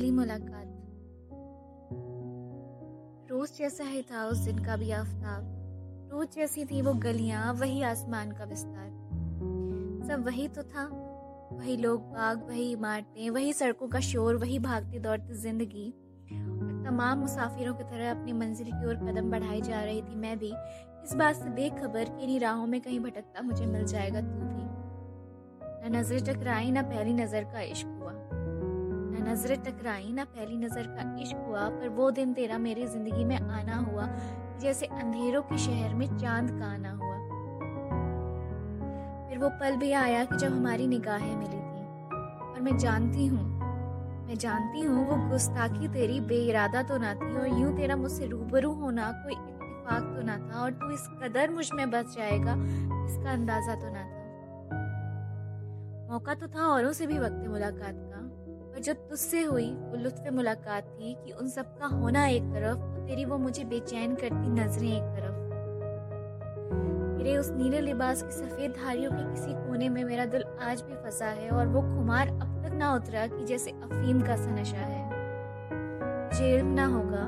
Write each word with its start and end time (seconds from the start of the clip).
पहली 0.00 0.10
मुलाकात। 0.10 0.68
रोज 3.30 3.50
जैसा 3.58 3.84
ही 3.84 4.02
था 4.02 4.24
उस 4.26 4.38
दिन 4.38 4.58
का 4.58 4.76
भी 4.76 4.90
आफ्ताब। 4.90 6.08
रोज 6.12 6.28
जैसी 6.34 6.64
थी 6.64 6.80
वो 6.82 6.92
गलियाँ, 6.94 7.52
वही 7.52 7.82
आसमान 7.82 8.32
का 8.32 8.44
विस्तार। 8.44 8.88
सब 10.08 10.24
वही 10.26 10.46
तो 10.48 10.62
था। 10.62 10.84
वही 11.52 11.76
लोग 11.76 12.00
बाग, 12.12 12.46
वही 12.48 12.70
इमारतें, 12.72 13.28
वही 13.30 13.52
सड़कों 13.52 13.88
का 13.88 14.00
शोर, 14.00 14.36
वही 14.36 14.58
भागती 14.58 14.98
दौड़ती 14.98 15.34
ज़िंदगी। 15.34 15.92
तमाम 16.86 17.18
मुसाफिरों 17.18 17.74
की 17.74 17.84
तरह 17.84 18.10
अपनी 18.10 18.32
मंजिल 18.32 18.72
की 18.72 18.86
ओर 18.86 18.96
कदम 18.96 19.30
बढ़ाई 19.30 19.60
जा 19.60 19.84
रही 19.84 20.02
थी। 20.02 20.14
मैं 20.16 20.38
भी 20.38 20.52
इस 21.04 21.14
बात 21.14 21.36
से 21.36 21.50
बेखबर 21.50 22.04
कि 22.04 22.22
इन्हीं 22.22 22.40
राहों 22.40 22.66
में 22.66 22.80
कहीं 22.80 23.00
भटकता 23.00 23.42
मुझे 23.42 23.66
मिल 23.66 23.84
जाएगा, 23.84 24.20
तू 24.20 24.26
भी। 24.26 24.64
न 25.82 25.96
नज़र 25.96 26.32
टकराई, 26.32 26.70
ना 26.70 26.82
पहली 26.82 27.12
नज़र 27.12 27.44
का 27.44 27.60
इश्क 27.60 27.98
हुआ। 28.00 28.12
न 29.20 29.28
नज़र 29.28 29.54
टकराई, 29.56 30.12
ना 30.12 30.24
पहली 30.24 30.56
नज़र 30.56 30.86
का 30.86 31.16
इश्क 31.22 31.44
हुआ, 31.46 31.68
पर 31.68 31.88
वो 31.88 32.10
दिन 32.10 32.32
तेरा 32.34 32.58
मेरी 32.58 32.86
ज़िंदगी 32.86 33.24
में 33.24 33.36
आना 33.36 33.76
हुआ, 33.76 34.06
जैसे 34.60 34.86
अंधेरों 34.86 35.42
के 35.42 35.58
शहर 35.58 35.94
में 35.94 36.06
चाँद 36.18 36.50
का 36.50 36.66
आना 36.66 36.90
हुआ। 36.90 37.16
फिर 39.28 39.38
वो 39.38 39.48
पल 39.48 39.76
भी 39.76 39.92
आया 39.92 40.24
कि 40.24 40.36
जब 40.36 40.52
हमारी 40.52 40.86
निगाहें 40.86 41.36
मिली 41.36 41.48
थी। 41.48 41.84
और 42.44 42.60
मैं 42.60 42.76
जानती 42.78 43.26
हूँ, 43.26 43.44
मैं 44.26 44.38
जानती 44.38 44.80
हूँ 44.80 45.06
वो 45.08 45.16
गुस्ताखी 45.30 45.88
तेरी 45.88 46.20
बेइरादा 46.20 46.82
तो 46.82 46.98
ना 46.98 47.14
थी, 47.14 47.36
और 47.36 47.60
यूँ 47.60 47.76
तेरा 47.76 47.96
मुझसे 47.96 48.26
रूबरू 48.26 48.72
होना 48.72 49.10
कोई 49.12 49.32
इत्तेफाक 49.32 50.02
तो 50.16 50.22
ना 50.22 50.38
था, 50.38 50.62
और 50.62 50.70
तू 50.72 50.90
इस 50.90 51.08
कदर 51.22 51.50
मुझमें 51.50 51.90
बस 51.90 52.14
जाएगा, 52.16 52.54
इसका 53.04 53.32
अंदाज़ा 53.32 53.74
तो 53.74 53.92
ना 53.92 54.02
था। 54.02 54.18
मौका 56.12 56.34
तो 56.34 56.46
था 56.46 56.66
औरों 56.66 56.92
से 56.92 57.06
भी 57.06 57.18
वक्त 57.18 57.44
मुलाकात 57.48 57.94
का। 57.94 58.18
पर 58.72 58.78
जो 58.78 58.92
तुझसे 58.92 59.42
हुई, 59.42 59.70
वो 59.72 59.96
लुत्फ 59.96 60.32
मुलाकात 60.32 60.84
थी 60.84 61.14
कि 61.14 61.32
उन 61.32 61.48
सब 61.48 61.78
का 61.78 61.86
होना 61.86 62.26
एक 62.26 62.42
तरफ़ 62.42 62.78
और 62.78 63.06
तेरी 63.08 63.24
वो 63.24 63.38
मुझे 63.38 63.64
बेचैन 63.64 64.14
करती 64.14 64.50
नज़रें 64.50 64.88
एक 64.88 65.02
तरफ़। 65.02 65.38
मेरे 67.16 67.36
उस 67.36 67.50
नीले 67.50 67.80
लिबास 67.80 68.22
की 68.22 68.30
सफ़ेद 68.30 68.70
धारियों 68.70 69.10
के 69.10 69.30
किसी 69.30 69.52
कोने 69.52 69.88
में 69.88 70.04
मेरा 70.04 70.24
दिल 70.24 70.44
आज 70.62 70.82
भी 70.82 70.94
फंसा 70.94 71.26
है 71.26 71.50
और 71.50 71.66
वो 71.66 71.80
खुमार 71.80 72.28
अब 72.28 72.62
तक 72.64 72.74
ना 72.74 72.94
उतरा 72.94 73.26
कि 73.26 73.44
जैसे 73.44 73.70
अफीम 73.70 74.20
का 74.20 74.36
सा 74.36 74.50
नशा 74.50 74.76
है। 74.76 75.08
जेल 76.30 76.64
ना 76.64 76.86
होगा, 76.86 77.24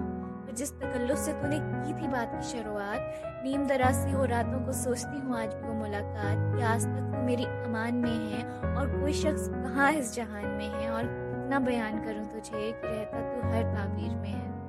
पर 0.47 0.55
जिस 0.55 0.73
तकल्लुफ 0.73 1.19
से 1.19 1.33
तूने 1.33 1.59
की 1.59 1.93
थी 1.93 2.09
बात 2.09 2.33
की 2.35 2.49
शुरुआत, 2.49 3.23
नीम 3.45 3.67
दराज 3.67 3.95
से 3.95 4.11
हो 4.11 4.25
रातों 4.25 4.65
को 4.67 4.73
सोचती 4.73 5.19
हूँ 5.19 5.37
आज 5.37 5.55
भी 5.55 5.69
वो 5.69 5.75
मुलाकात 5.75 6.57
कि 6.57 6.63
आज 6.63 6.87
तक 6.87 7.11
तू 7.13 7.23
मेरी 7.23 7.45
अमान 7.45 7.95
में 7.95 8.11
है 8.11 8.45
और 8.77 9.01
कोई 9.01 9.13
शख्स 9.13 9.49
कहाँ 9.49 9.93
इस 9.93 10.15
जहान 10.15 10.47
में 10.47 10.69
है 10.69 10.91
और 10.91 11.32
कितना 11.53 11.67
बयान 11.67 11.99
करूँ 12.05 12.25
तुझे 12.25 12.61
कि 12.73 12.87
रहता 12.87 13.21
तू 13.23 13.49
हर 13.49 13.65
ताबीर 13.75 14.15
में 14.17 14.29
है। 14.29 14.62